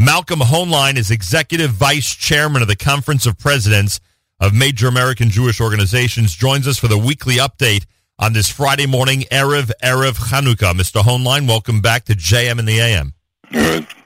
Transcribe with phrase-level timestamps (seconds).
[0.00, 4.00] Malcolm Hoenlein is executive vice chairman of the Conference of Presidents
[4.40, 6.34] of Major American Jewish Organizations.
[6.34, 7.84] Joins us for the weekly update
[8.18, 10.72] on this Friday morning, Erev, Erev Chanukah.
[10.72, 11.02] Mr.
[11.02, 13.12] Hoenlein, welcome back to JM in the AM.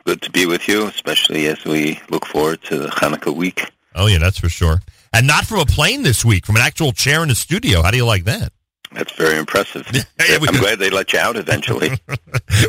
[0.04, 3.70] Good to be with you, especially as we look forward to the Hanukkah week.
[3.95, 4.80] Oh, yeah, that's for sure.
[5.12, 7.82] And not from a plane this week, from an actual chair in the studio.
[7.82, 8.52] How do you like that?
[8.95, 9.86] That's very impressive.
[10.20, 11.90] I'm glad they let you out eventually.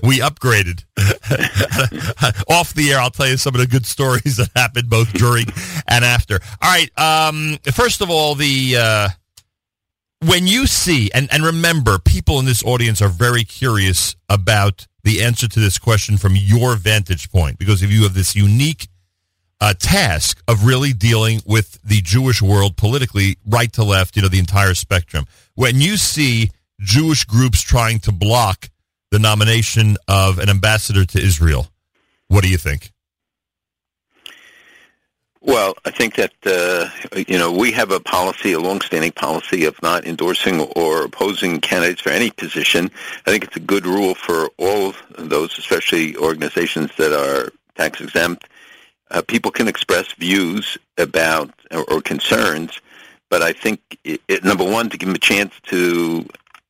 [0.03, 0.83] we upgraded.
[2.49, 5.45] Off the air, I'll tell you some of the good stories that happened both during
[5.87, 6.39] and after.
[6.61, 6.89] All right.
[6.99, 9.09] Um, first of all, the uh,
[10.25, 15.21] when you see and, and remember, people in this audience are very curious about the
[15.21, 18.87] answer to this question from your vantage point because if you have this unique
[19.61, 24.27] uh, task of really dealing with the Jewish world politically, right to left, you know,
[24.27, 25.25] the entire spectrum.
[25.55, 26.51] When you see
[26.81, 28.69] Jewish groups trying to block
[29.11, 31.67] the nomination of an ambassador to Israel,
[32.27, 32.91] what do you think?
[35.39, 39.81] Well, I think that uh, you know we have a policy, a long-standing policy of
[39.81, 42.89] not endorsing or opposing candidates for any position.
[43.25, 48.01] I think it's a good rule for all of those, especially organizations that are tax
[48.01, 48.49] exempt.
[49.11, 52.81] Uh, people can express views about or, or concerns,
[53.35, 56.25] but I think it, it, number one to give them a chance to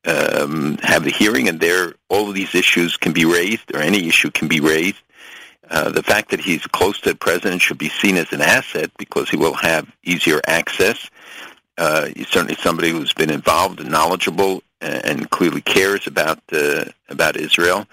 [0.05, 4.07] um, have the hearing, and there all of these issues can be raised, or any
[4.07, 4.97] issue can be raised
[5.69, 8.89] uh, the fact that he's close to the president should be seen as an asset
[8.97, 11.11] because he will have easier access.
[11.77, 16.85] Uh, he's certainly somebody who's been involved and knowledgeable and, and clearly cares about uh,
[17.09, 17.85] about Israel.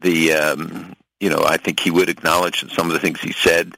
[0.00, 3.32] The um, you know I think he would acknowledge that some of the things he
[3.32, 3.76] said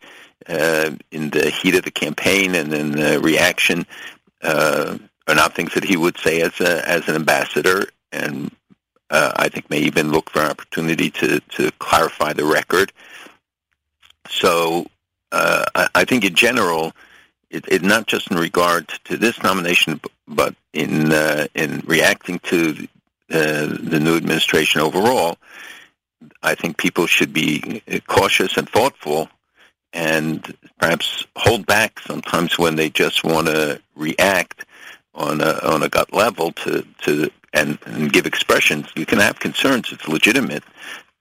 [0.49, 3.87] uh, in the heat of the campaign and in the reaction
[4.43, 4.99] uh,
[5.29, 8.51] are not things that he would say as a as an ambassador and
[9.13, 12.93] uh, I think may even look for an opportunity to, to clarify the record.
[14.29, 14.87] So
[15.31, 16.93] uh, I, I, think in general,
[17.51, 22.89] it, it, not just in regard to this nomination, but in uh, in reacting to
[23.31, 25.37] uh, the new administration overall,
[26.43, 29.29] I think people should be cautious and thoughtful,
[29.93, 34.65] and perhaps hold back sometimes when they just want to react
[35.15, 38.89] on a on a gut level to to and, and give expressions.
[38.97, 40.65] You can have concerns; it's legitimate,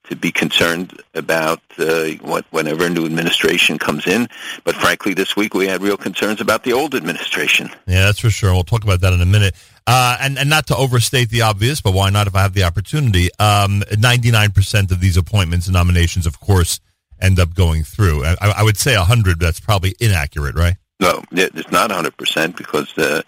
[0.04, 4.28] to be concerned about uh, what, whenever a new administration comes in.
[4.64, 7.70] But frankly, this week we had real concerns about the old administration.
[7.86, 8.52] Yeah, that's for sure.
[8.52, 9.54] We'll talk about that in a minute.
[9.86, 12.64] Uh, and, and not to overstate the obvious, but why not if I have the
[12.64, 13.30] opportunity?
[13.38, 16.78] Um, 99% of these appointments and nominations, of course,
[17.22, 18.24] end up going through.
[18.24, 20.76] I, I would say 100, that's probably inaccurate, right?
[21.00, 23.22] No, it's not 100% because uh,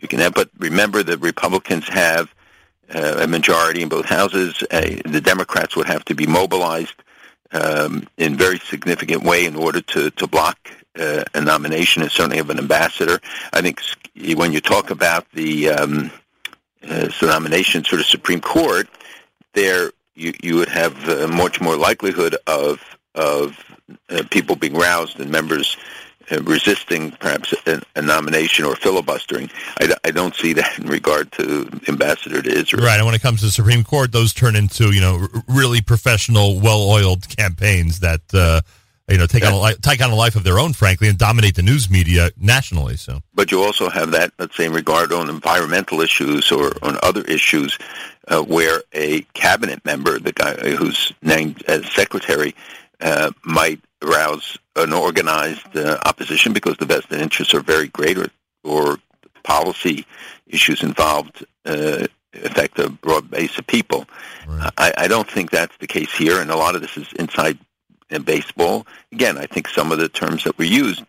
[0.00, 2.34] you can have, but remember the Republicans have
[2.92, 4.62] uh, a majority in both houses.
[4.70, 7.02] Uh, the Democrats would have to be mobilized
[7.52, 10.58] um, in very significant way in order to to block
[10.98, 13.20] uh, a nomination, and certainly of an ambassador.
[13.52, 13.80] I think
[14.36, 16.10] when you talk about the um,
[16.88, 18.88] uh, nominations for the Supreme Court,
[19.54, 22.80] there you you would have uh, much more likelihood of
[23.20, 23.56] of
[24.08, 25.76] uh, people being roused and members
[26.30, 29.50] uh, resisting perhaps a, a, nomination or filibustering.
[29.80, 32.84] I, I, don't see that in regard to ambassador to Israel.
[32.84, 35.80] Right, and when it comes to the Supreme Court, those turn into you know really
[35.80, 38.60] professional, well-oiled campaigns that uh,
[39.08, 41.56] you know take on a, take on a life of their own, frankly, and dominate
[41.56, 42.96] the news media nationally.
[42.96, 46.96] So, but you also have that, let's say, in regard on environmental issues or on
[47.02, 47.76] other issues.
[48.28, 52.54] Uh, where a cabinet member, the guy who's named as secretary,
[53.00, 58.28] uh, might arouse an organized uh, opposition because the vested interests are very great or,
[58.64, 58.98] or
[59.42, 60.06] policy
[60.46, 62.06] issues involved uh,
[62.42, 64.06] affect a broad base of people.
[64.46, 64.70] Right.
[64.78, 67.58] I, I don't think that's the case here, and a lot of this is inside
[68.08, 68.86] in baseball.
[69.12, 71.04] Again, I think some of the terms that were used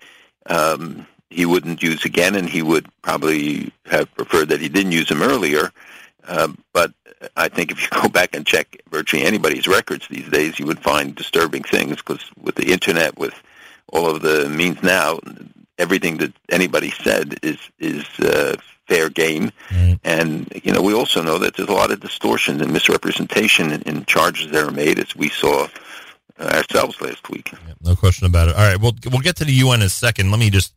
[0.47, 5.07] um, he wouldn't use again, and he would probably have preferred that he didn't use
[5.07, 5.71] them earlier.
[6.27, 6.93] Uh, but
[7.35, 10.79] I think if you go back and check virtually anybody's records these days, you would
[10.79, 13.33] find disturbing things because with the internet, with
[13.91, 15.19] all of the means now,
[15.77, 18.55] everything that anybody said is is uh,
[18.87, 19.51] fair game.
[19.69, 19.99] Mm.
[20.03, 23.81] And you know, we also know that there's a lot of distortion and misrepresentation in,
[23.83, 25.67] in charges that are made, as we saw
[26.39, 27.51] uh, ourselves last week.
[27.51, 28.55] Yeah, no question about it.
[28.55, 30.31] All right, we'll we'll get to the UN in a second.
[30.31, 30.73] Let me just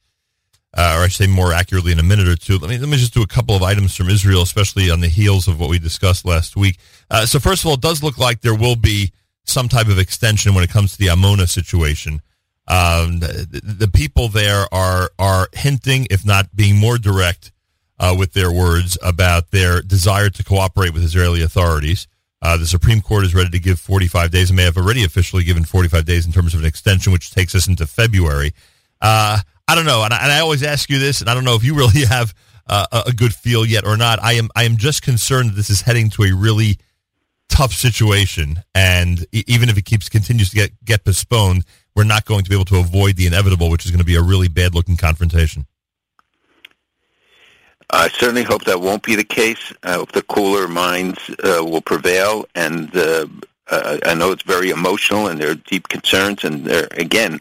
[0.76, 2.58] uh, or I say more accurately in a minute or two.
[2.58, 5.08] Let me let me just do a couple of items from Israel, especially on the
[5.08, 6.78] heels of what we discussed last week.
[7.10, 9.12] Uh, so first of all, it does look like there will be
[9.44, 12.20] some type of extension when it comes to the Amona situation.
[12.66, 17.52] Um, the, the, people there are are hinting, if not being more direct
[17.98, 22.08] uh, with their words about their desire to cooperate with Israeli authorities.
[22.40, 25.44] Uh, the Supreme Court is ready to give 45 days and may have already officially
[25.44, 28.52] given 45 days in terms of an extension, which takes us into February.
[29.00, 31.44] Uh, I don't know, and I, and I, always ask you this, and I don't
[31.44, 32.34] know if you really have
[32.66, 34.22] uh, a good feel yet or not.
[34.22, 36.78] I am I am just concerned that this is heading to a really
[37.48, 41.64] tough situation, and even if it keeps continues to get get postponed,
[41.94, 44.16] we're not going to be able to avoid the inevitable, which is going to be
[44.16, 45.66] a really bad looking confrontation.
[47.90, 49.72] I certainly hope that won't be the case.
[49.82, 53.26] I hope the cooler minds uh, will prevail, and uh,
[53.70, 57.40] uh, I know it's very emotional, and there are deep concerns, and there again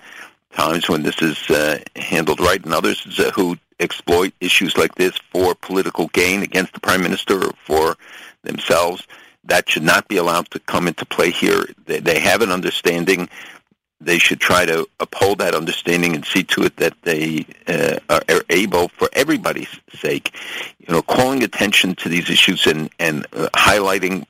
[0.54, 5.18] times when this is uh, handled right, and others uh, who exploit issues like this
[5.32, 7.98] for political gain against the prime minister or for
[8.44, 9.06] themselves.
[9.46, 11.66] That should not be allowed to come into play here.
[11.86, 13.30] They, they have an understanding
[14.04, 18.22] they should try to uphold that understanding and see to it that they uh, are,
[18.30, 20.36] are, able, for everybody's sake,
[20.80, 24.26] you know, calling attention to these issues and and uh, highlighting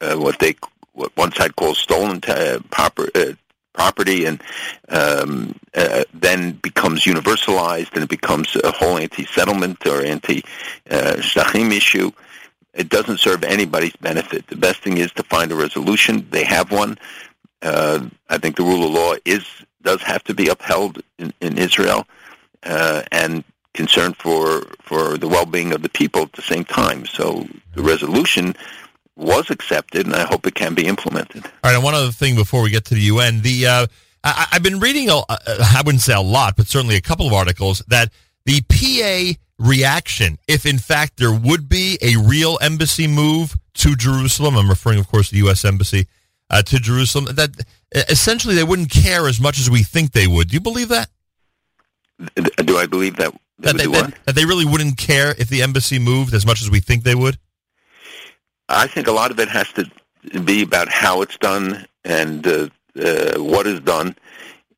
[0.00, 0.54] uh, what they
[0.92, 3.32] what one side calls stolen t- uh, proper, uh,
[3.72, 4.42] property, and
[4.88, 12.10] um, uh, then becomes universalized and it becomes a whole anti-settlement or anti-shachim issue.
[12.74, 14.46] It doesn't serve anybody's benefit.
[14.46, 16.26] The best thing is to find a resolution.
[16.30, 16.98] They have one
[17.62, 19.46] uh, I think the rule of law is
[19.82, 22.06] does have to be upheld in, in Israel,
[22.64, 23.44] uh, and
[23.74, 27.06] concern for for the well-being of the people at the same time.
[27.06, 28.56] So the resolution
[29.16, 31.44] was accepted, and I hope it can be implemented.
[31.44, 31.74] All right.
[31.74, 33.86] And one other thing before we get to the UN, the uh,
[34.24, 35.10] I, have been reading.
[35.10, 38.10] A, I wouldn't say a lot, but certainly a couple of articles that
[38.44, 44.56] the PA reaction, if in fact there would be a real embassy move to Jerusalem,
[44.56, 45.64] I'm referring, of course, to the U.S.
[45.64, 46.06] embassy
[46.50, 47.50] uh, to Jerusalem, that
[47.94, 50.48] essentially they wouldn't care as much as we think they would.
[50.48, 51.08] Do you believe that?
[52.36, 53.34] Do I believe that?
[53.58, 56.70] That they, that, that they really wouldn't care if the embassy moved as much as
[56.70, 57.38] we think they would?
[58.72, 59.90] I think a lot of it has to
[60.40, 64.16] be about how it's done and uh, uh, what is done.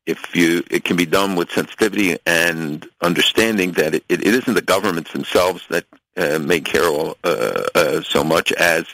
[0.05, 4.61] If you, it can be done with sensitivity and understanding that it, it isn't the
[4.61, 5.85] governments themselves that
[6.17, 8.85] uh, may care all, uh, uh, so much as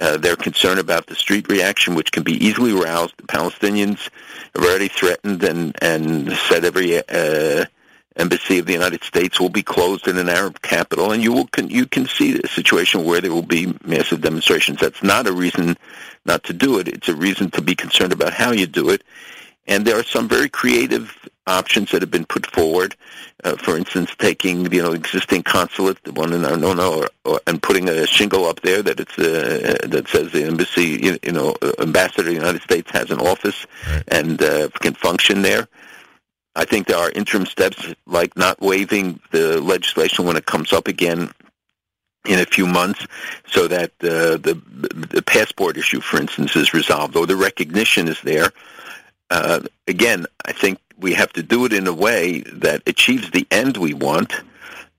[0.00, 3.16] uh, they're concerned about the street reaction, which can be easily roused.
[3.16, 4.10] The Palestinians
[4.54, 7.64] have already threatened and, and said every uh,
[8.16, 11.46] embassy of the United States will be closed in an Arab capital, and you will
[11.48, 14.80] can, you can see a situation where there will be massive demonstrations.
[14.80, 15.76] That's not a reason
[16.24, 16.88] not to do it.
[16.88, 19.02] It's a reason to be concerned about how you do it.
[19.66, 22.96] And there are some very creative options that have been put forward.
[23.42, 27.62] Uh, for instance, taking you know existing consulate, the one in Arnona, or, or, and
[27.62, 31.54] putting a shingle up there that it's uh, that says the embassy, you, you, know,
[31.60, 34.02] uh, ambassador of the United States has an office right.
[34.08, 35.68] and uh, can function there.
[36.56, 40.88] I think there are interim steps like not waiving the legislation when it comes up
[40.88, 41.30] again
[42.26, 43.06] in a few months
[43.46, 44.60] so that uh, the,
[45.10, 48.50] the passport issue, for instance, is resolved or the recognition is there
[49.30, 53.46] uh, again, I think we have to do it in a way that achieves the
[53.50, 54.32] end we want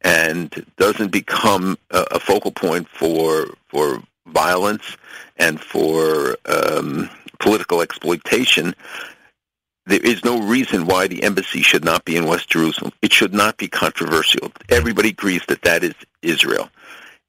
[0.01, 4.97] and doesn't become a, a focal point for for violence
[5.37, 7.09] and for um,
[7.39, 8.75] political exploitation.
[9.87, 12.91] There is no reason why the embassy should not be in West Jerusalem.
[13.01, 14.51] It should not be controversial.
[14.69, 16.69] Everybody agrees that that is Israel,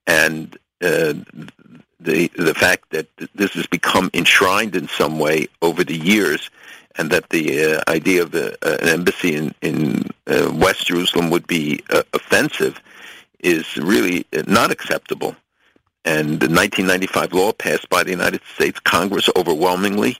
[0.06, 1.14] and uh,
[2.00, 6.50] the the fact that this has become enshrined in some way over the years
[6.98, 11.46] and that the uh, idea of uh, an embassy in, in uh, West Jerusalem would
[11.46, 12.80] be uh, offensive
[13.40, 15.36] is really not acceptable.
[16.04, 20.16] And the 1995 law passed by the United States Congress overwhelmingly,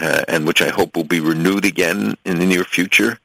[0.00, 3.18] uh, and which I hope will be renewed again in the near future,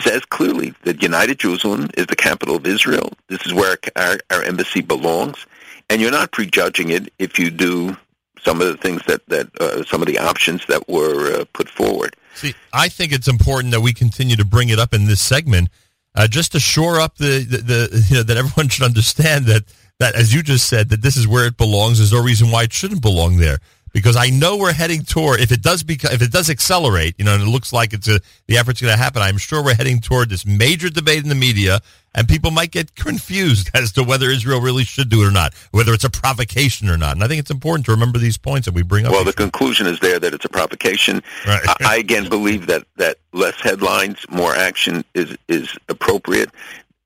[0.00, 3.12] says clearly that United Jerusalem is the capital of Israel.
[3.28, 5.46] This is where our, our embassy belongs.
[5.88, 7.96] And you're not prejudging it if you do
[8.40, 11.68] some of the things that that uh, some of the options that were uh, put
[11.68, 12.16] forward.
[12.34, 15.68] See, I think it's important that we continue to bring it up in this segment,
[16.14, 19.64] uh, just to shore up the, the, the you know that everyone should understand that
[19.98, 21.98] that as you just said that this is where it belongs.
[21.98, 23.58] There's no reason why it shouldn't belong there
[23.92, 27.24] because I know we're heading toward if it does become if it does accelerate, you
[27.24, 29.22] know, and it looks like it's a the effort's going to happen.
[29.22, 31.80] I'm sure we're heading toward this major debate in the media,
[32.14, 35.54] and people might get confused as to whether Israel really should do it or not,
[35.72, 37.12] whether it's a provocation or not.
[37.12, 39.12] And I think it's important to remember these points that we bring up.
[39.12, 41.22] Well, the conclusion is there that it's a provocation.
[41.46, 41.62] Right.
[41.66, 46.50] I, I again believe that that less headlines, more action is is appropriate,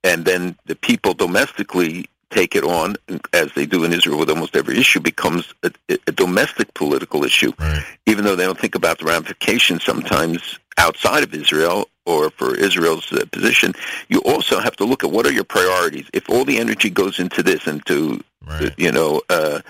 [0.03, 2.97] and then the people domestically take it on,
[3.33, 7.53] as they do in Israel with almost every issue, becomes a, a domestic political issue,
[7.59, 7.85] right.
[8.07, 13.11] even though they don't think about the ramifications sometimes outside of Israel or for Israel's
[13.13, 13.73] uh, position.
[14.09, 16.09] You also have to look at what are your priorities.
[16.13, 18.73] If all the energy goes into this and to, right.
[18.77, 19.61] you know, uh,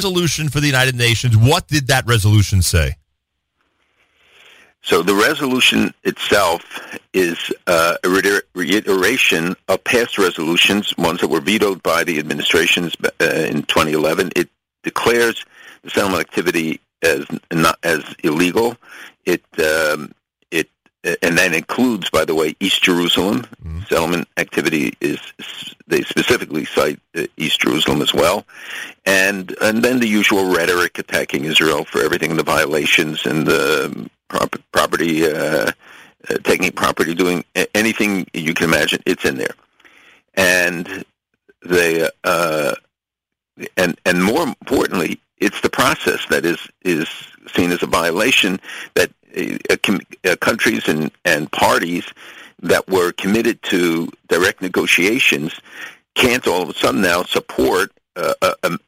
[0.00, 1.36] resolution for the United Nations.
[1.36, 2.96] What did that resolution say?
[4.82, 6.62] So the resolution itself
[7.12, 8.08] is uh, a
[8.54, 14.30] reiteration of past resolutions, ones that were vetoed by the administrations uh, in 2011.
[14.36, 14.48] It
[14.82, 15.44] declares
[15.82, 18.76] the settlement activity as not as illegal.
[19.26, 20.12] It um,
[21.04, 23.42] and that includes, by the way, East Jerusalem.
[23.64, 23.80] Mm-hmm.
[23.88, 25.18] Settlement activity is
[25.86, 28.44] they specifically cite uh, East Jerusalem as well,
[29.06, 34.10] and and then the usual rhetoric attacking Israel for everything the violations and the
[34.72, 35.70] property, uh,
[36.28, 39.02] uh, taking property, doing anything you can imagine.
[39.06, 39.54] It's in there,
[40.34, 41.04] and
[41.62, 42.74] they uh,
[43.76, 47.08] and and more importantly, it's the process that is is
[47.54, 48.60] seen as a violation
[48.94, 52.04] that uh, uh, countries and and parties
[52.62, 55.60] that were committed to direct negotiations
[56.14, 58.78] can't all of a sudden now support a, a,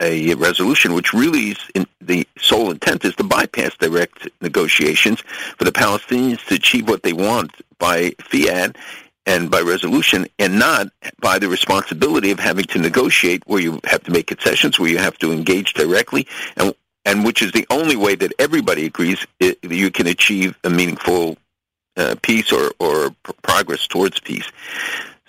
[0.00, 1.56] a, resolution which really
[2.00, 5.20] the sole intent is to bypass direct negotiations
[5.56, 8.76] for the Palestinians to achieve what they want by fiat
[9.24, 10.88] and by resolution and not
[11.20, 14.98] by the responsibility of having to negotiate where you have to make concessions, where you
[14.98, 19.58] have to engage directly, and and which is the only way that everybody agrees it,
[19.62, 21.36] you can achieve a meaningful
[21.96, 24.50] uh, peace or, or progress towards peace.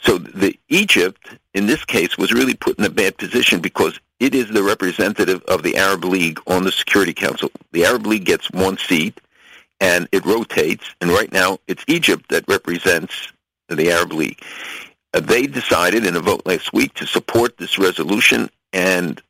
[0.01, 4.35] So the Egypt, in this case, was really put in a bad position because it
[4.35, 7.49] is the representative of the Arab League on the Security Council.
[7.71, 9.19] The Arab League gets one seat,
[9.79, 10.85] and it rotates.
[11.01, 13.31] And right now, it's Egypt that represents
[13.69, 14.41] the Arab League.
[15.13, 19.21] Uh, they decided in a vote last week to support this resolution, and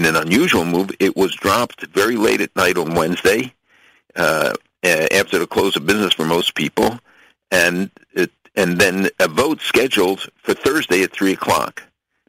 [0.00, 3.52] in an unusual move, it was dropped very late at night on Wednesday,
[4.16, 6.98] uh, after the close of business for most people,
[7.50, 11.82] and it and then a vote scheduled for Thursday at 3 o'clock,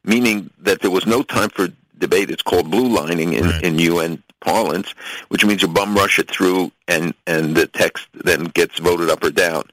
[0.03, 2.29] meaning that there was no time for debate.
[2.29, 3.63] It's called blue lining in, right.
[3.63, 4.91] in UN parlance,
[5.29, 9.23] which means you bum rush it through and, and the text then gets voted up
[9.23, 9.63] or down.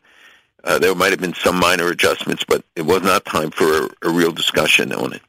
[0.65, 3.89] Uh, there might have been some minor adjustments, but it was not time for a,
[4.03, 5.23] a real discussion on it.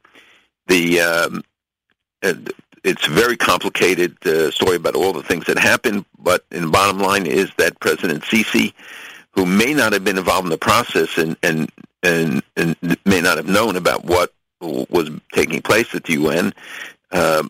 [0.68, 1.44] The um,
[2.22, 6.70] it's a very complicated uh, story about all the things that happened, but in the
[6.70, 8.72] bottom line is that President Sisi
[9.32, 11.70] who may not have been involved in the process and and
[12.02, 16.52] and, and may not have known about what was taking place at the UN,
[17.12, 17.42] uh,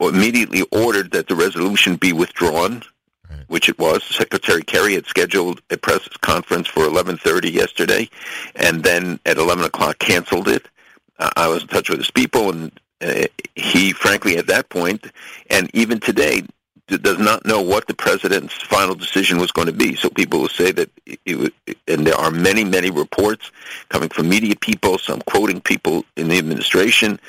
[0.00, 2.82] immediately ordered that the resolution be withdrawn,
[3.30, 3.44] right.
[3.48, 4.02] which it was.
[4.04, 8.08] Secretary Kerry had scheduled a press conference for 11:30 yesterday,
[8.56, 10.66] and then at 11 o'clock canceled it.
[11.18, 15.06] Uh, I was in touch with his people, and uh, he, frankly, at that point,
[15.50, 16.42] and even today,
[16.96, 19.94] does not know what the president's final decision was going to be.
[19.94, 21.52] So people will say that, it,
[21.86, 23.50] and there are many, many reports
[23.90, 27.20] coming from media people, some quoting people in the administration,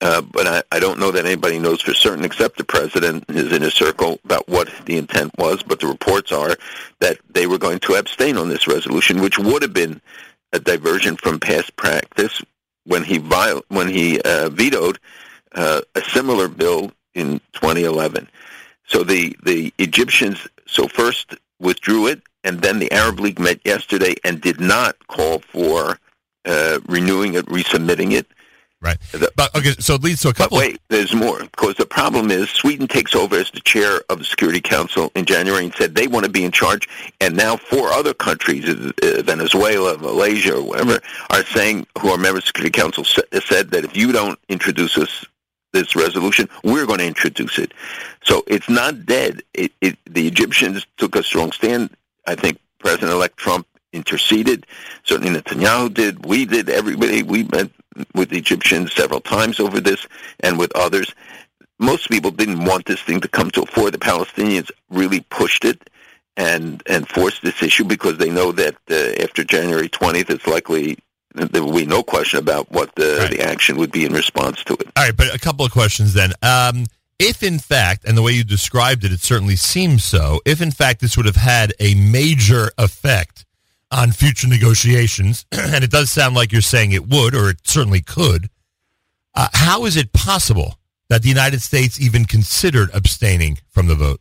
[0.00, 3.36] uh, but I, I don't know that anybody knows for certain, except the president and
[3.36, 5.62] his inner circle, about what the intent was.
[5.62, 6.56] But the reports are
[6.98, 10.02] that they were going to abstain on this resolution, which would have been
[10.52, 12.42] a diversion from past practice
[12.86, 14.98] when he viol- when he uh, vetoed
[15.52, 18.28] uh, a similar bill in 2011.
[18.86, 24.14] So the, the Egyptians so first withdrew it, and then the Arab League met yesterday
[24.24, 25.98] and did not call for
[26.44, 28.26] uh, renewing it, resubmitting it.
[28.82, 29.00] Right.
[29.12, 30.58] The, but okay, so it leads to a couple.
[30.58, 34.24] wait, there's more because the problem is Sweden takes over as the chair of the
[34.24, 36.86] Security Council in January and said they want to be in charge,
[37.20, 42.42] and now four other countries, uh, Venezuela, Malaysia, or whatever, are saying who are members
[42.42, 45.24] of the Security Council said that if you don't introduce us
[45.72, 47.72] this resolution, we're going to introduce it.
[48.24, 49.42] So it's not dead.
[49.54, 51.90] It, it, the Egyptians took a strong stand.
[52.26, 54.66] I think President-elect Trump interceded.
[55.04, 56.26] Certainly Netanyahu did.
[56.26, 56.68] We did.
[56.68, 57.22] Everybody.
[57.22, 57.70] We met
[58.14, 60.06] with the Egyptians several times over this
[60.40, 61.14] and with others.
[61.78, 63.90] Most people didn't want this thing to come to a fore.
[63.90, 65.90] The Palestinians really pushed it
[66.36, 70.98] and and forced this issue because they know that uh, after January 20th, it's likely
[71.34, 73.30] there will be no question about what the, right.
[73.30, 74.86] the action would be in response to it.
[74.96, 76.32] All right, but a couple of questions then.
[76.42, 76.86] Um,
[77.18, 80.70] if in fact, and the way you described it, it certainly seems so, if in
[80.70, 83.45] fact this would have had a major effect
[83.96, 88.02] on future negotiations, and it does sound like you're saying it would, or it certainly
[88.02, 88.48] could,
[89.34, 94.20] uh, how is it possible that the United States even considered abstaining from the vote?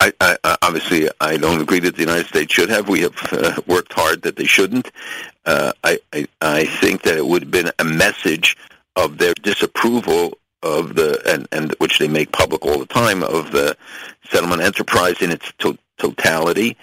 [0.00, 2.88] I, I, obviously, I don't agree that the United States should have.
[2.88, 4.90] We have uh, worked hard that they shouldn't.
[5.44, 8.56] Uh, I, I, I think that it would have been a message
[8.96, 13.50] of their disapproval of the and, and which they make public all the time of
[13.50, 13.76] the
[14.30, 16.76] settlement enterprise in its to- totality.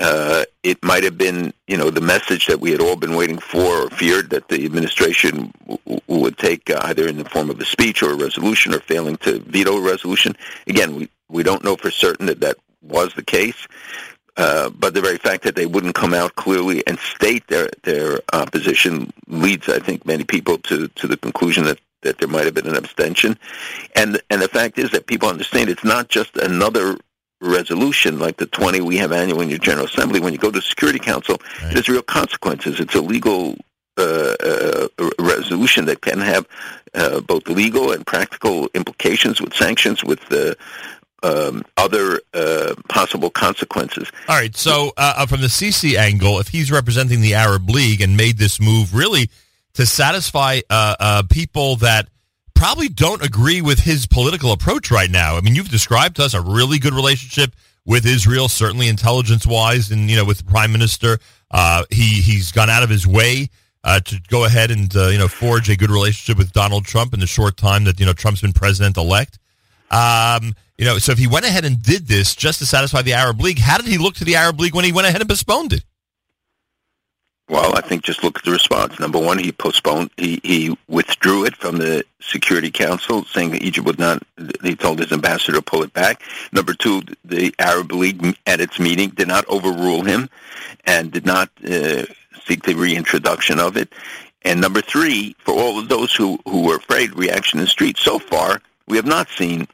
[0.00, 3.38] Uh, it might have been, you know, the message that we had all been waiting
[3.38, 7.60] for or feared that the administration w- would take uh, either in the form of
[7.60, 10.34] a speech or a resolution or failing to veto a resolution.
[10.66, 13.66] Again, we, we don't know for certain that that was the case.
[14.36, 18.20] Uh, but the very fact that they wouldn't come out clearly and state their their
[18.32, 22.54] opposition leads, I think, many people to, to the conclusion that, that there might have
[22.54, 23.36] been an abstention.
[23.96, 26.96] And and the fact is that people understand it's not just another
[27.40, 30.20] resolution like the 20 we have annually in your General Assembly.
[30.20, 31.74] When you go to Security Council, right.
[31.74, 32.80] there's real consequences.
[32.80, 33.56] It's a legal
[33.96, 36.46] uh, uh, resolution that can have
[36.94, 40.56] uh, both legal and practical implications with sanctions, with the
[41.22, 44.10] um, other uh, possible consequences.
[44.28, 44.56] All right.
[44.56, 48.38] So, uh, uh from the Sisi angle, if he's representing the Arab League and made
[48.38, 49.30] this move really
[49.74, 52.08] to satisfy uh, uh, people that
[52.60, 55.34] probably don't agree with his political approach right now.
[55.34, 57.54] I mean, you've described to us a really good relationship
[57.86, 61.18] with Israel, certainly intelligence-wise, and you know, with the prime minister,
[61.50, 63.48] uh, he he's gone out of his way.
[63.82, 67.26] to go ahead and you know forge a good relationship with Donald Trump in the
[67.26, 69.38] short time that you know Trump's been president elect.
[69.90, 73.14] Um, you know, so if he went ahead and did this just to satisfy the
[73.14, 75.30] Arab League, how did he look to the Arab League when he went ahead and
[75.30, 75.84] postponed it?
[77.50, 79.00] Well, I think just look at the response.
[79.00, 83.84] Number one, he postponed, he, he withdrew it from the Security Council, saying that Egypt
[83.88, 84.22] would not,
[84.62, 86.22] he told his ambassador to pull it back.
[86.52, 90.30] Number two, the Arab League at its meeting did not overrule him
[90.86, 92.04] and did not uh,
[92.44, 93.92] seek the reintroduction of it.
[94.42, 97.98] And number three, for all of those who, who were afraid, reaction in the street,
[97.98, 99.66] so far, we have not seen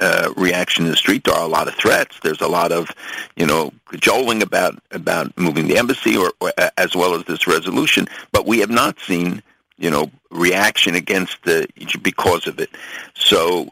[0.00, 1.24] uh, reaction in the street.
[1.24, 2.18] There are a lot of threats.
[2.22, 2.90] There's a lot of,
[3.36, 8.06] you know, cajoling about about moving the embassy, or, or as well as this resolution.
[8.32, 9.42] But we have not seen,
[9.76, 11.66] you know, reaction against the
[12.02, 12.70] because of it.
[13.14, 13.70] So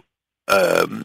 [0.48, 1.04] um,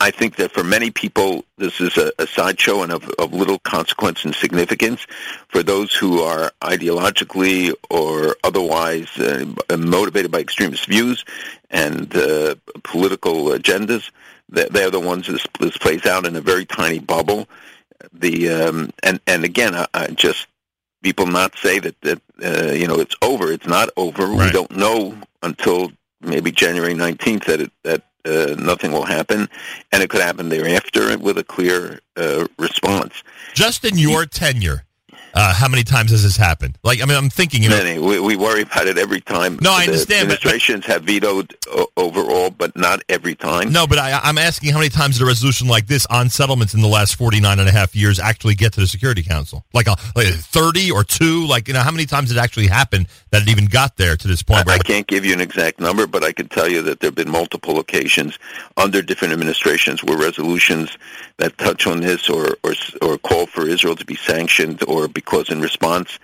[0.00, 3.58] I, think that for many people, this is a, a sideshow and of, of little
[3.60, 5.06] consequence and significance.
[5.48, 9.46] For those who are ideologically or otherwise uh,
[9.76, 11.24] motivated by extremist views
[11.70, 14.10] and uh, political agendas,
[14.54, 17.48] they're the ones this, this plays out in a very tiny bubble.
[18.12, 20.46] The um, and and again, I, I just
[21.02, 23.52] people not say that that uh, you know it's over.
[23.52, 24.26] It's not over.
[24.26, 24.46] Right.
[24.46, 29.48] We don't know until maybe January nineteenth that it, that uh, nothing will happen,
[29.92, 33.22] and it could happen thereafter with a clear uh, response.
[33.54, 34.84] Just in your tenure,
[35.34, 36.78] uh, how many times has this happened?
[36.84, 37.62] Like, I mean, I'm thinking.
[37.62, 37.98] You know, Many.
[37.98, 39.58] We, we worry about it every time.
[39.60, 40.30] No, I understand.
[40.30, 43.72] Administrations but, have vetoed o- overall, but not every time.
[43.72, 46.74] No, but I, am asking how many times did a resolution like this on settlements
[46.74, 49.64] in the last 49 and a half years actually get to the Security Council?
[49.72, 51.46] Like, a, like 30 or two?
[51.46, 54.16] Like, you know, how many times did it actually happen that it even got there
[54.16, 54.68] to this point?
[54.68, 57.08] I, I can't give you an exact number, but I can tell you that there
[57.08, 58.38] have been multiple occasions
[58.76, 60.96] under different administrations where resolutions
[61.38, 65.50] that touch on this or, or, or call for Israel to be sanctioned or because
[65.50, 66.18] in response,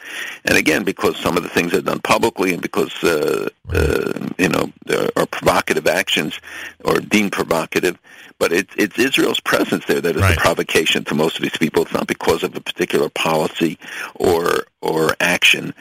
[0.45, 4.49] and again, because some of the things are done publicly and because, uh, uh, you
[4.49, 4.73] know,
[5.17, 6.41] are provocative actions
[6.85, 7.99] or deemed provocative,
[8.39, 10.37] but it's, it's Israel's presence there that is right.
[10.37, 11.83] a provocation to most of these people.
[11.83, 13.79] It's not because of a particular policy
[14.15, 15.75] or, or action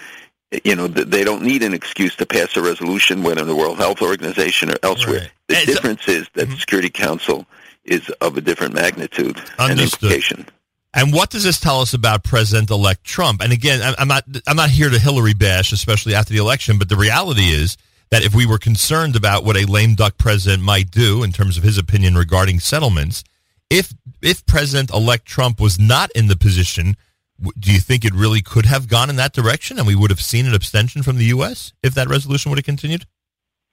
[0.64, 3.78] you know, they don't need an excuse to pass a resolution, whether in the World
[3.78, 5.20] Health Organization or elsewhere.
[5.20, 5.32] Right.
[5.48, 6.54] The difference is that mm-hmm.
[6.54, 7.46] the Security Council
[7.84, 9.70] is of a different magnitude Understood.
[9.70, 10.46] and implication.
[10.94, 13.42] And what does this tell us about President-elect Trump?
[13.42, 16.80] And again, I'm not I'm not here to Hillary bash, especially after the election.
[16.80, 17.78] But the reality is
[18.10, 21.58] that if we were concerned about what a lame duck president might do in terms
[21.58, 23.24] of his opinion regarding settlements,
[23.70, 26.98] if if President-elect Trump was not in the position,
[27.58, 30.22] do you think it really could have gone in that direction, and we would have
[30.22, 31.72] seen an abstention from the U.S.
[31.84, 33.06] if that resolution would have continued?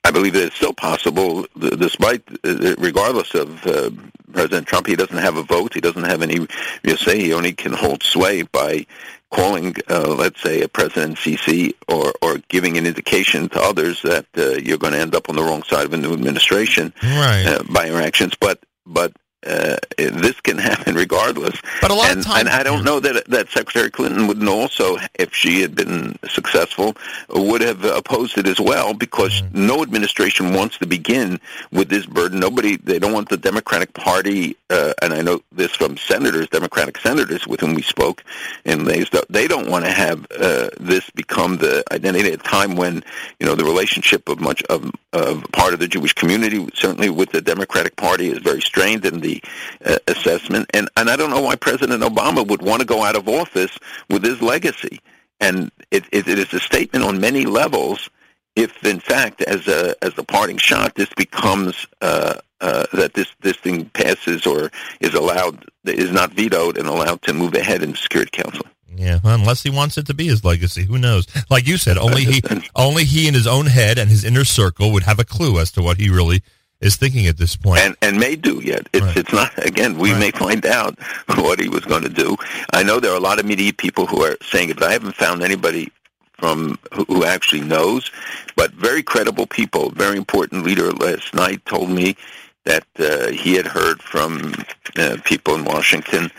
[0.07, 3.91] I believe that it's still possible, despite, uh, regardless of uh,
[4.33, 5.75] President Trump, he doesn't have a vote.
[5.75, 6.47] He doesn't have any.
[6.85, 8.87] You say he only can hold sway by
[9.33, 14.27] calling, uh, let's say, a President Sisi or or giving an indication to others that
[14.39, 17.45] uh, you're going to end up on the wrong side of a new administration right.
[17.45, 18.37] uh, by your actions.
[18.39, 19.13] But but
[19.47, 21.61] uh, this can happen regardless.
[21.81, 24.49] But a lot and, of times, and I don't know that that Secretary Clinton wouldn't
[24.49, 26.97] also, if she had been successful,
[27.29, 29.55] would have opposed it as well, because mm.
[29.55, 31.41] no administration wants to begin
[31.73, 32.41] with this burden.
[32.41, 36.99] Nobody, they don't want the Democratic Party, uh, and I know this from senators, Democratic
[36.99, 38.23] senators with whom we spoke
[38.65, 42.77] and Mays, they don't want to have uh, this become the identity at a time
[42.77, 43.03] when
[43.39, 47.31] you know the relationship of much of, of part of the Jewish community, certainly with
[47.31, 49.36] the Democratic Party, is very strained, and the
[49.85, 50.71] uh, assessment.
[50.75, 53.79] And, and I don't know why President Obama would want to go out of office
[54.11, 55.01] with his legacy.
[55.41, 58.09] And it, it, it is a statement on many levels
[58.57, 63.29] if in fact, as a as the parting shot, this becomes uh, uh, that this
[63.43, 64.71] this thing passes or
[65.01, 68.67] is allowed is not vetoed and allowed to move ahead in the Security Council.
[68.97, 71.27] Yeah, unless he wants it to be his legacy, who knows?
[71.51, 72.43] Like you said, only he
[72.75, 75.71] only he in his own head and his inner circle would have a clue as
[75.73, 76.43] to what he really
[76.81, 77.81] is thinking at this point.
[77.81, 78.87] And and may do yet.
[78.93, 79.17] It's Right.
[79.17, 79.99] it's not again.
[79.99, 80.21] We Right.
[80.21, 80.99] may find out
[81.37, 82.37] what he was going to do.
[82.73, 84.93] I know there are a lot of media people who are saying it, but I
[84.93, 85.91] haven't found anybody
[86.39, 88.11] from who, who actually knows.
[88.57, 89.91] But very credible people.
[89.91, 92.17] Very important leader last night told me
[92.65, 94.55] that uh, he had heard from
[94.99, 96.31] uh, people in Washington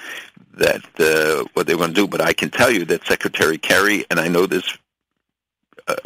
[0.54, 2.08] that uh, what they were going to do.
[2.08, 4.78] But I can tell you that Secretary Kerry, and I know this.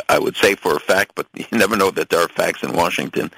[0.10, 2.74] I would say for a fact, but you never know that there are facts in
[2.74, 3.32] Washington.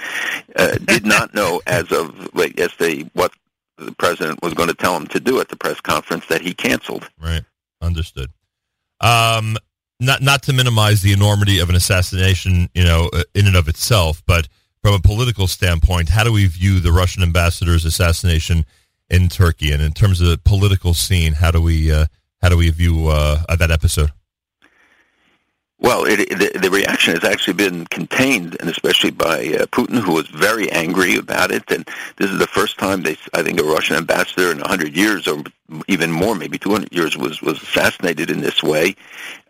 [0.56, 3.34] Uh, did not know as of late yesterday what
[3.78, 6.54] the president was going to tell him to do at the press conference that he
[6.54, 7.10] canceled.
[7.20, 7.44] Right.
[7.82, 8.30] Understood.
[9.02, 9.58] Um,
[10.00, 13.68] not not to minimize the enormity of an assassination, you know, uh, in and of
[13.68, 14.48] itself, but
[14.82, 18.66] from a political standpoint, how do we view the Russian ambassador's assassination
[19.10, 22.06] in Turkey, and in terms of the political scene, how do we uh,
[22.42, 24.12] how do we view uh, that episode?
[25.80, 30.14] Well, it, the, the reaction has actually been contained, and especially by uh, Putin, who
[30.14, 31.70] was very angry about it.
[31.70, 35.28] And this is the first time they, I think, a Russian ambassador in 100 years,
[35.28, 35.44] or
[35.90, 38.96] even more, maybe 200 years, was was assassinated in this way.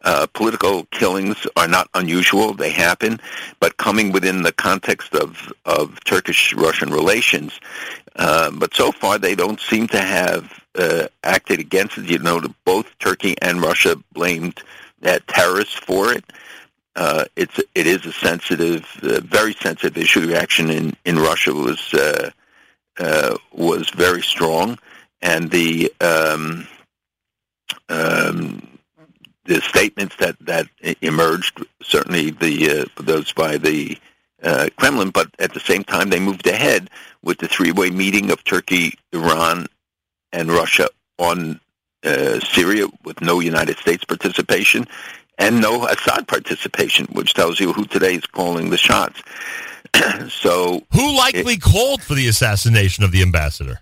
[0.01, 3.19] Uh, political killings are not unusual; they happen,
[3.59, 7.59] but coming within the context of of Turkish-Russian relations.
[8.15, 12.05] Uh, but so far, they don't seem to have uh, acted against it.
[12.05, 14.63] You know, both Turkey and Russia blamed
[15.03, 16.25] that terrorists for it.
[16.95, 20.21] Uh, it's it is a sensitive, uh, very sensitive issue.
[20.21, 22.31] The reaction in in Russia was uh,
[22.99, 24.77] uh, was very strong,
[25.21, 26.67] and the um,
[27.89, 28.79] um,
[29.45, 30.67] the statements that that
[31.01, 33.97] emerged certainly the uh, those by the
[34.43, 36.89] uh, Kremlin, but at the same time they moved ahead
[37.23, 39.67] with the three way meeting of Turkey, Iran,
[40.31, 41.59] and Russia on
[42.03, 44.87] uh, Syria with no United States participation
[45.37, 49.21] and no Assad participation, which tells you who today is calling the shots.
[50.29, 53.79] so, Who likely called for the assassination of the ambassador?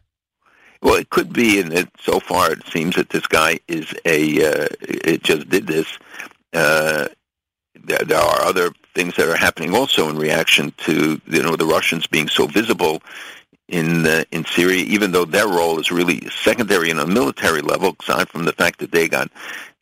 [0.82, 4.64] well, it could be, and it, so far it seems that this guy is a.
[4.64, 5.88] Uh, it just did this.
[6.54, 7.08] Uh,
[7.84, 11.66] there, there are other things that are happening also in reaction to you know the
[11.66, 13.02] Russians being so visible
[13.72, 17.96] in uh, in Syria, even though their role is really secondary on a military level,
[18.00, 19.32] aside from the fact that they got.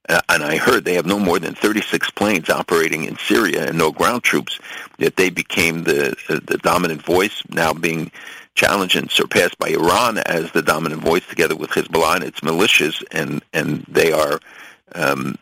[0.07, 3.77] Uh, and I heard they have no more than 36 planes operating in Syria and
[3.77, 4.59] no ground troops.
[4.99, 8.11] That they became the uh, the dominant voice, now being
[8.55, 13.03] challenged and surpassed by Iran as the dominant voice, together with Hezbollah and its militias,
[13.11, 14.39] and and they are,
[14.93, 15.35] um,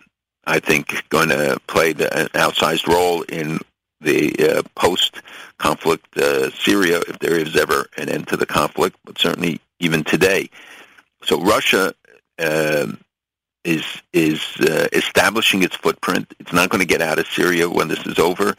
[0.46, 3.60] I think, going to play the, an outsized role in
[4.02, 4.62] the uh,
[5.58, 10.04] post-conflict uh, Syria, if there is ever an end to the conflict, but certainly even
[10.04, 10.50] today.
[11.24, 11.94] So Russia
[12.40, 12.88] uh,
[13.64, 16.34] is is uh, establishing its footprint.
[16.40, 18.56] It's not going to get out of Syria when this is over.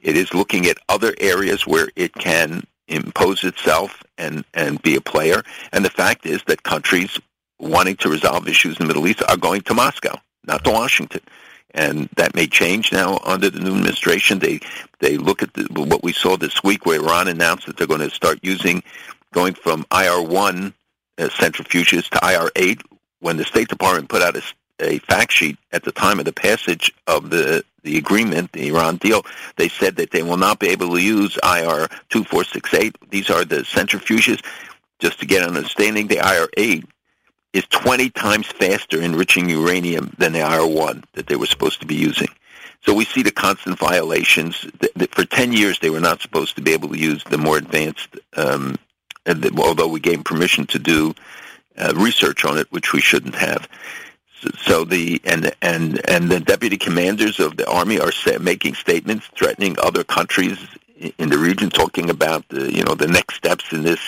[0.00, 5.00] It is looking at other areas where it can impose itself and and be a
[5.00, 5.42] player.
[5.72, 7.18] And the fact is that countries
[7.58, 11.22] wanting to resolve issues in the Middle East are going to Moscow, not to Washington
[11.74, 14.38] and that may change now under the new administration.
[14.38, 14.60] They
[14.98, 18.00] they look at the, what we saw this week, where Iran announced that they're going
[18.00, 18.82] to start using
[19.32, 20.74] going from IR one
[21.18, 22.80] uh, centrifuges to IR eight.
[23.20, 24.42] When the State Department put out a,
[24.80, 28.96] a fact sheet at the time of the passage of the the agreement, the Iran
[28.96, 29.24] deal,
[29.56, 32.96] they said that they will not be able to use IR two four six eight.
[33.10, 34.44] These are the centrifuges.
[34.98, 36.84] Just to get an understanding, the IR eight
[37.52, 41.94] is 20 times faster enriching uranium than the IR-1 that they were supposed to be
[41.94, 42.28] using.
[42.84, 44.66] So we see the constant violations.
[45.10, 48.16] For 10 years, they were not supposed to be able to use the more advanced,
[48.36, 48.76] um,
[49.56, 51.14] although we gave permission to do
[51.78, 53.68] uh, research on it, which we shouldn't have.
[54.58, 58.10] So, the and and and the deputy commanders of the army are
[58.40, 60.58] making statements threatening other countries
[61.18, 64.00] in the region, talking about the you know the next steps in this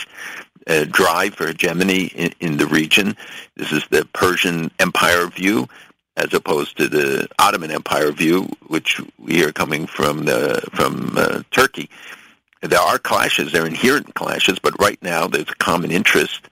[0.66, 3.16] uh, drive for hegemony in, in the region.
[3.56, 5.68] This is the Persian Empire view,
[6.16, 11.42] as opposed to the Ottoman Empire view, which we are coming from the, from uh,
[11.50, 11.90] Turkey.
[12.62, 16.48] There are clashes; they're inherent clashes, but right now there's a common interest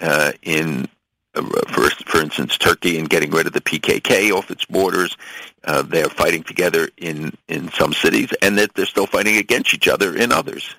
[0.00, 0.88] uh, in,
[1.34, 5.16] uh, for for instance, Turkey in getting rid of the PKK off its borders.
[5.62, 9.86] Uh, they're fighting together in in some cities, and that they're still fighting against each
[9.86, 10.74] other in others.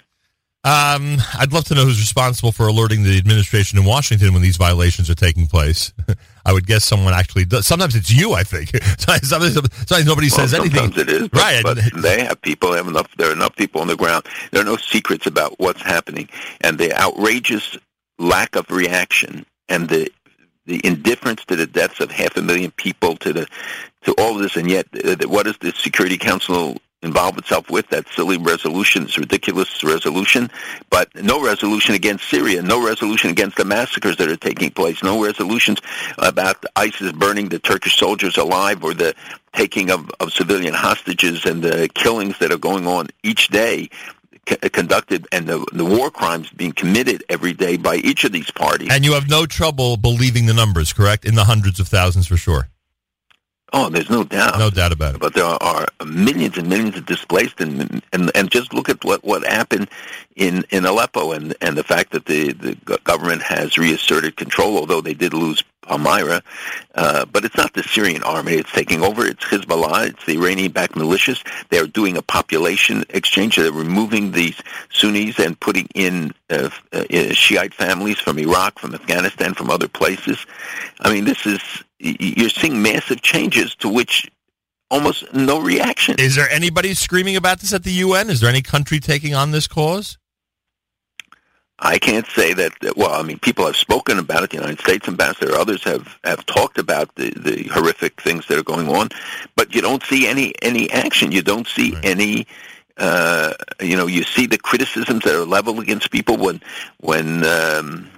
[0.63, 4.57] Um, I'd love to know who's responsible for alerting the administration in Washington when these
[4.57, 5.91] violations are taking place.
[6.45, 7.65] I would guess someone actually does.
[7.65, 8.33] Sometimes it's you.
[8.33, 10.75] I think sometimes, sometimes nobody well, says anything.
[10.75, 11.63] Sometimes it is, but, right?
[11.63, 12.71] But they have people.
[12.71, 13.15] They have enough.
[13.17, 14.27] There are enough people on the ground.
[14.51, 16.29] There are no secrets about what's happening,
[16.61, 17.75] and the outrageous
[18.19, 20.11] lack of reaction and the
[20.67, 23.47] the indifference to the deaths of half a million people to the
[24.03, 27.87] to all of this, and yet uh, what does the Security Council involve itself with?
[27.89, 30.49] That silly resolution, this ridiculous resolution,
[30.89, 35.23] but no resolution against Syria, no resolution against the massacres that are taking place, no
[35.23, 35.79] resolutions
[36.17, 39.15] about ISIS burning the Turkish soldiers alive or the
[39.53, 43.89] taking of, of civilian hostages and the killings that are going on each day
[44.45, 48.89] conducted and the, the war crimes being committed every day by each of these parties.
[48.91, 51.25] And you have no trouble believing the numbers, correct?
[51.25, 52.67] In the hundreds of thousands for sure.
[53.73, 54.59] Oh, there's no doubt.
[54.59, 55.21] No doubt about it.
[55.21, 59.23] But there are millions and millions of displaced, and and and just look at what
[59.23, 59.89] what happened
[60.35, 64.99] in in Aleppo, and and the fact that the the government has reasserted control, although
[64.99, 66.43] they did lose Palmyra,
[66.95, 69.25] uh, but it's not the Syrian army it's taking over.
[69.25, 70.09] It's Hezbollah.
[70.09, 71.41] It's the Iranian-backed militias.
[71.69, 73.55] They're doing a population exchange.
[73.55, 77.03] They're removing these Sunnis and putting in uh, uh,
[77.33, 80.45] Shiite families from Iraq, from Afghanistan, from other places.
[80.99, 81.61] I mean, this is
[82.01, 84.29] you're seeing massive changes to which
[84.89, 86.15] almost no reaction.
[86.19, 88.29] Is there anybody screaming about this at the UN?
[88.29, 90.17] Is there any country taking on this cause?
[91.83, 92.73] I can't say that.
[92.95, 94.51] Well, I mean, people have spoken about it.
[94.51, 98.63] The United States ambassador, others have have talked about the the horrific things that are
[98.63, 99.09] going on,
[99.55, 101.31] but you don't see any any action.
[101.31, 102.05] You don't see right.
[102.05, 102.47] any.
[102.97, 106.61] Uh, you know, you see the criticisms that are leveled against people when
[106.99, 108.10] when um,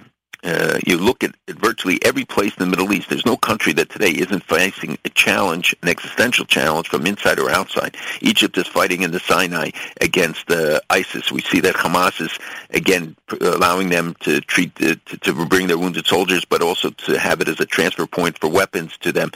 [0.44, 3.08] uh, you look at, at virtually every place in the Middle East.
[3.08, 7.50] There's no country that today isn't facing a challenge, an existential challenge from inside or
[7.50, 7.96] outside.
[8.20, 11.32] Egypt is fighting in the Sinai against uh, ISIS.
[11.32, 12.38] We see that Hamas is
[12.70, 17.18] again allowing them to treat uh, to, to bring their wounded soldiers, but also to
[17.18, 19.30] have it as a transfer point for weapons to them.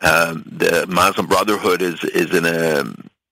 [0.00, 2.84] Um, the Muslim Brotherhood is is in a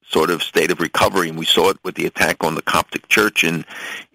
[0.06, 3.08] sort of state of recovery, and we saw it with the attack on the Coptic
[3.08, 3.64] church in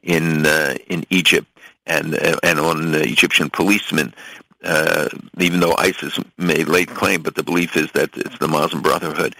[0.04, 1.48] in uh, in Egypt
[1.90, 4.14] and and on the Egyptian policemen.
[4.62, 8.82] Uh, even though ISIS made late claim, but the belief is that it's the Muslim
[8.82, 9.34] Brotherhood.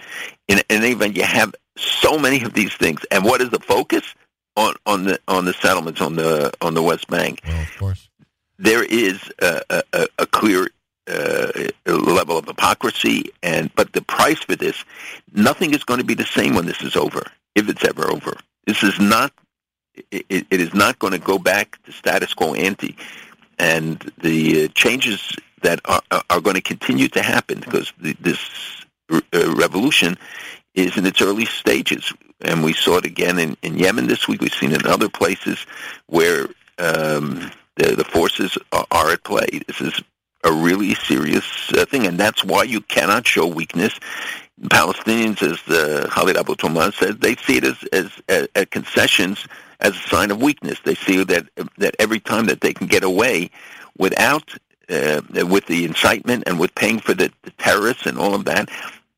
[0.48, 3.60] In, in any event, you have so many of these things, and what is the
[3.60, 4.14] focus
[4.56, 7.42] on on the on the settlements on the on the West Bank?
[7.46, 8.08] Well, of course,
[8.58, 10.68] there is a, a, a clear
[11.06, 11.52] uh,
[11.86, 14.84] level of hypocrisy, and but the price for this,
[15.32, 18.36] nothing is going to be the same when this is over, if it's ever over.
[18.66, 19.32] This is not
[20.10, 22.96] it, it is not going to go back to status quo ante,
[23.58, 28.84] and the uh, changes that are, are going to continue to happen because the, this
[29.10, 29.20] uh,
[29.54, 30.16] revolution
[30.74, 34.40] is in its early stages, and we saw it again in, in Yemen this week.
[34.40, 35.66] We've seen it in other places
[36.06, 36.46] where
[36.78, 39.60] um, the, the forces are, are at play.
[39.66, 40.00] This is
[40.44, 43.98] a really serious uh, thing, and that's why you cannot show weakness.
[44.62, 49.46] Palestinians, as the Khaled Abu Toameh said, they see it as, as, as, as concessions
[49.80, 50.78] as a sign of weakness.
[50.84, 53.50] They see that that every time that they can get away
[53.98, 54.54] without
[54.88, 58.68] uh, with the incitement and with paying for the, the terrorists and all of that,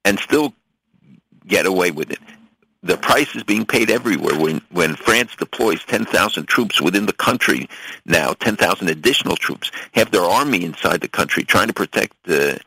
[0.04, 0.52] and still
[1.46, 2.18] get away with it.
[2.84, 4.38] The price is being paid everywhere.
[4.38, 7.68] When when France deploys 10,000 troops within the country
[8.04, 12.60] now, 10,000 additional troops, have their army inside the country trying to protect the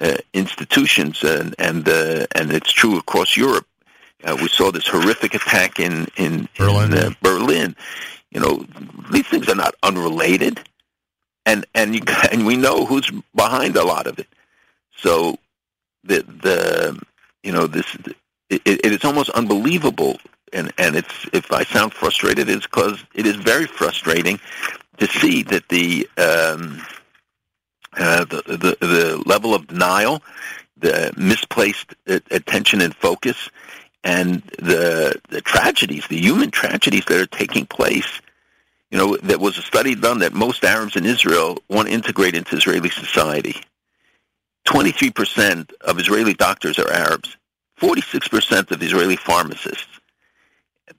[0.00, 3.66] uh, institutions, and and uh, and it's true across Europe.
[4.24, 6.92] Uh, we saw this horrific attack in in Berlin.
[6.92, 7.76] In, uh, Berlin.
[8.30, 8.66] You know,
[9.10, 10.60] these things are not unrelated,
[11.44, 14.28] and and you, and we know who's behind a lot of it.
[14.96, 15.38] So
[16.04, 17.02] the the
[17.42, 17.96] you know this
[18.48, 20.18] it, it is almost unbelievable,
[20.52, 24.40] and and it's if I sound frustrated, it's because it is very frustrating
[24.98, 26.80] to see that the um,
[27.96, 30.22] uh, the, the the level of denial,
[30.78, 33.50] the misplaced attention and focus,
[34.04, 38.20] and the the tragedies, the human tragedies that are taking place.
[38.90, 42.34] You know, there was a study done that most Arabs in Israel want to integrate
[42.34, 43.56] into Israeli society.
[44.66, 47.36] 23% of Israeli doctors are Arabs.
[47.80, 49.86] 46% of Israeli pharmacists.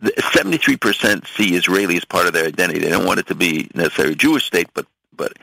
[0.01, 2.79] 73% see Israeli as part of their identity.
[2.79, 4.85] They don't want it to be necessarily a Jewish state, but
[5.15, 5.33] but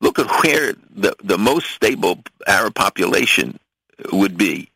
[0.00, 3.58] look at where the the most stable Arab population
[4.12, 4.68] would be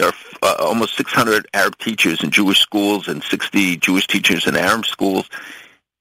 [0.00, 4.56] there are uh, almost 600 Arab teachers in Jewish schools and 60 Jewish teachers in
[4.56, 5.28] Arab schools.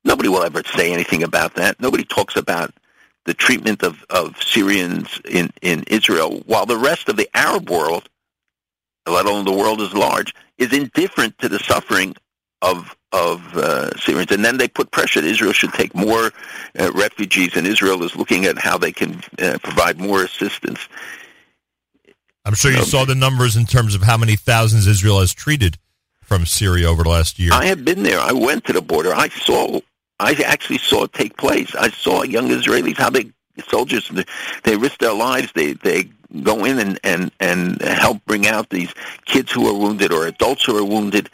[0.05, 1.81] Nobody will ever say anything about that.
[1.81, 2.73] Nobody talks about
[3.25, 8.07] the treatment of, of Syrians in, in Israel, while the rest of the Arab world,
[9.05, 12.15] let alone the world as large, is indifferent to the suffering
[12.61, 16.31] of of uh, Syrians, and then they put pressure that Israel should take more
[16.79, 20.79] uh, refugees, and Israel is looking at how they can uh, provide more assistance.
[22.49, 25.77] I'm sure you saw the numbers in terms of how many thousands Israel has treated
[26.23, 27.51] from Syria over the last year.
[27.53, 28.19] I have been there.
[28.19, 29.13] I went to the border.
[29.13, 29.79] I saw.
[30.19, 31.75] I actually saw it take place.
[31.75, 33.29] I saw young Israelis how they
[33.67, 34.11] soldiers
[34.63, 35.51] they risk their lives.
[35.53, 36.09] They they
[36.41, 40.65] go in and and and help bring out these kids who are wounded or adults
[40.65, 41.29] who are wounded.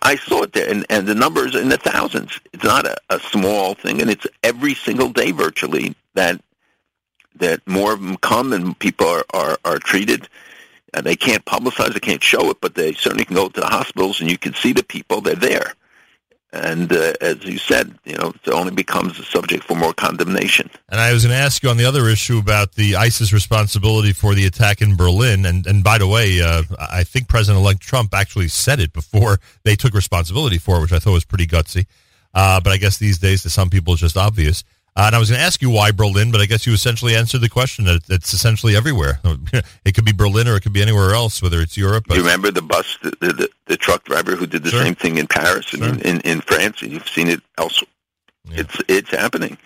[0.00, 2.40] I saw it there, and, and the numbers in the thousands.
[2.54, 6.40] It's not a, a small thing, and it's every single day virtually that
[7.38, 10.28] that more of them come and people are, are, are treated.
[10.94, 13.66] And they can't publicize, they can't show it, but they certainly can go to the
[13.66, 15.74] hospitals and you can see the people, they're there.
[16.52, 20.70] And uh, as you said, you know, it only becomes a subject for more condemnation.
[20.88, 24.12] And I was going to ask you on the other issue about the ISIS responsibility
[24.12, 25.44] for the attack in Berlin.
[25.44, 29.76] And and by the way, uh, I think President-elect Trump actually said it before they
[29.76, 31.86] took responsibility for it, which I thought was pretty gutsy.
[32.32, 34.62] Uh, but I guess these days, to some people, it's just obvious.
[34.96, 37.14] Uh, and I was going to ask you why Berlin, but I guess you essentially
[37.14, 39.20] answered the question that it's essentially everywhere.
[39.84, 42.04] it could be Berlin or it could be anywhere else, whether it's Europe.
[42.08, 44.82] You remember the bus, the, the, the, truck driver who did the sure.
[44.82, 46.10] same thing in Paris and sure.
[46.10, 47.90] in, in France, and you've seen it elsewhere.
[48.48, 48.60] Yeah.
[48.60, 49.58] It's it's happening,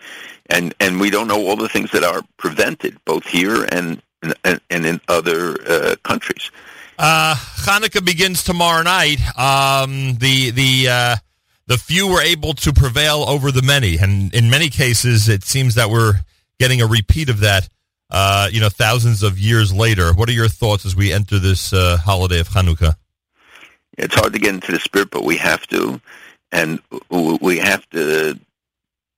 [0.47, 4.61] and and we don't know all the things that are prevented both here and and,
[4.71, 6.51] and in other uh, countries.
[6.99, 9.21] Uh, Hanukkah begins tomorrow night.
[9.39, 11.17] Um, the the uh,
[11.71, 13.97] the few were able to prevail over the many.
[13.97, 16.15] And in many cases, it seems that we're
[16.59, 17.69] getting a repeat of that,
[18.11, 20.13] uh, you know, thousands of years later.
[20.13, 22.97] What are your thoughts as we enter this uh, holiday of Hanukkah?
[23.97, 26.01] It's hard to get into the spirit, but we have to.
[26.51, 26.81] And
[27.41, 28.37] we have to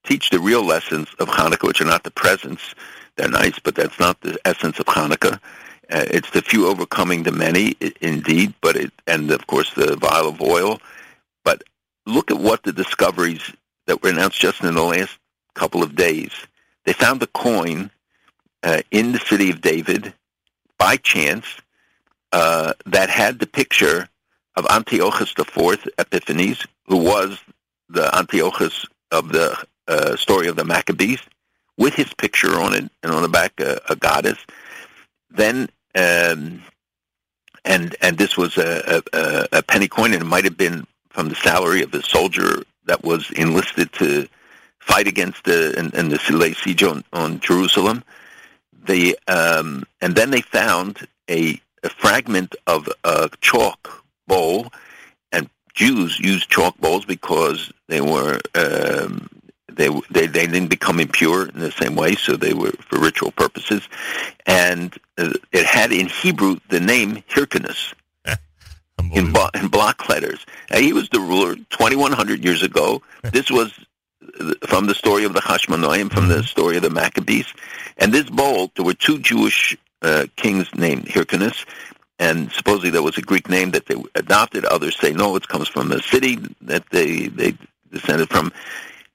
[0.05, 2.75] teach the real lessons of Hanukkah, which are not the presents.
[3.17, 5.41] They're nice, but that's not the essence of Hanukkah.
[5.91, 10.29] Uh, it's the few overcoming the many, indeed, but it, and of course the vial
[10.29, 10.83] of oil.
[11.45, 11.63] But
[12.07, 13.53] look at what the discoveries
[13.87, 15.19] that were announced just in the last
[15.55, 16.33] couple of days.
[16.85, 17.91] They found a coin
[18.63, 20.13] uh, in the city of David
[20.79, 21.47] by chance
[22.33, 24.09] uh, that had the picture
[24.57, 27.39] of Antiochus IV Epiphanes, who was
[27.89, 29.57] the Antiochus of the
[29.89, 31.21] uh, story of the Maccabees,
[31.77, 34.39] with his picture on it, and on the back uh, a goddess.
[35.31, 36.63] Then, um,
[37.65, 41.29] and and this was a, a, a penny coin, and it might have been from
[41.29, 44.27] the salary of a soldier that was enlisted to
[44.81, 48.03] fight against the and, and the lay siege on, on Jerusalem.
[48.85, 54.73] They um, and then they found a, a fragment of a chalk bowl,
[55.31, 59.29] and Jews used chalk bowls because they were um,
[59.71, 63.31] they, they they didn't become impure in the same way, so they were for ritual
[63.31, 63.89] purposes,
[64.47, 67.95] and uh, it had in Hebrew the name Hyrcanus
[69.13, 70.45] in, in block letters.
[70.75, 73.03] he was the ruler 2,100 years ago.
[73.33, 73.73] this was
[74.67, 76.45] from the story of the Hashmonaim, from the mm-hmm.
[76.45, 77.53] story of the Maccabees.
[77.99, 81.65] And this bowl, there were two Jewish uh, kings named Hyrcanus,
[82.19, 84.65] and supposedly there was a Greek name that they adopted.
[84.65, 87.57] Others say no, it comes from a city that they they
[87.91, 88.53] descended from.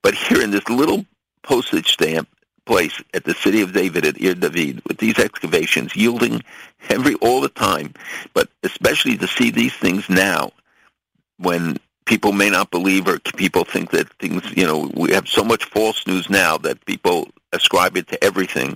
[0.02, 1.06] But here in this little
[1.41, 2.28] postage stamp,
[2.68, 6.43] place at the city of David at Ir David with these excavations yielding
[6.89, 7.93] every all the time,
[8.34, 10.51] but especially to see these things now
[11.38, 15.43] when people may not believe or people think that things, you know, we have so
[15.43, 18.76] much false news now that people ascribe it to everything.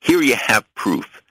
[0.00, 1.22] Here you have proof,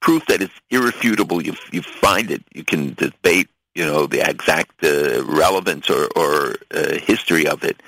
[0.00, 1.42] proof that is irrefutable.
[1.42, 2.42] You you find it.
[2.52, 7.82] You can debate, you know, the exact uh, relevance or, or uh, history of it,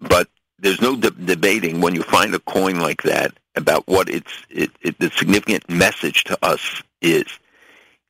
[0.00, 0.28] but
[0.60, 4.70] there's no de- debating when you find a coin like that about what its it,
[4.82, 7.26] it, the significant message to us is,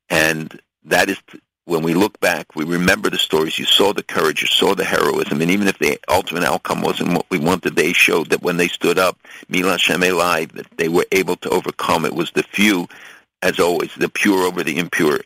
[0.09, 1.19] and that is
[1.65, 3.59] when we look back, we remember the stories.
[3.59, 7.13] You saw the courage, you saw the heroism, and even if the ultimate outcome wasn't
[7.13, 11.07] what we wanted, they showed that when they stood up, Mila Shemelai, that they were
[11.13, 12.05] able to overcome.
[12.05, 12.89] It was the few,
[13.43, 15.21] as always, the pure over the impure.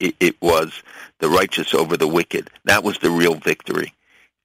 [0.00, 0.82] It, it was
[1.18, 2.48] the righteous over the wicked.
[2.64, 3.92] That was the real victory.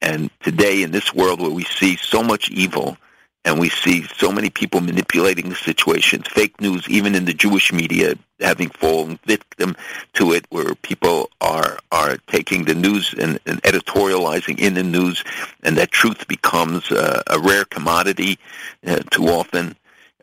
[0.02, 2.98] And today, in this world where we see so much evil
[3.46, 7.72] and we see so many people manipulating the situations, fake news, even in the Jewish
[7.72, 9.76] media, having fallen victim
[10.14, 15.24] to it, where people are are taking the news and, and editorializing in the news,
[15.64, 18.38] and that truth becomes uh, a rare commodity
[18.86, 19.76] uh, too often.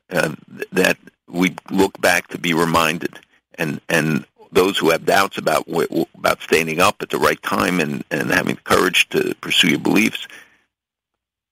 [0.09, 0.35] Uh,
[0.70, 0.97] that
[1.27, 3.18] we look back to be reminded,
[3.59, 8.05] and and those who have doubts about about standing up at the right time and,
[8.11, 10.27] and having the courage to pursue your beliefs,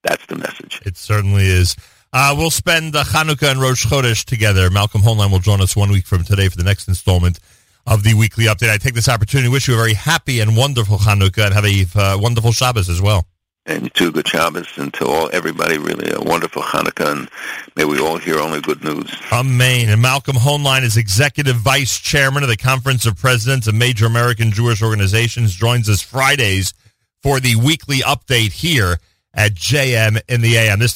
[0.03, 0.81] that's the message.
[0.85, 1.77] It certainly is.
[2.13, 4.71] Uh, we'll spend uh, Hanukkah and Rosh Chodesh together.
[4.71, 7.41] Malcolm Hoenlein will join us one week from today for the next installment
[7.87, 8.71] of the weekly update.
[8.71, 11.65] I take this opportunity to wish you a very happy and wonderful Hanukkah and have
[11.65, 13.27] a uh, wonderful Shabbos as well.
[13.67, 17.31] And too, good Shabbos, and to all everybody, really a wonderful Hanukkah, and
[17.75, 19.11] may we all hear only good news.
[19.33, 19.89] Amen.
[19.89, 24.51] And Malcolm Hoenlein is Executive Vice Chairman of the Conference of Presidents of Major American
[24.51, 26.75] Jewish Organizations, joins us Fridays
[27.23, 28.99] for the weekly update here
[29.33, 30.79] at JM in the AM.
[30.79, 30.93] This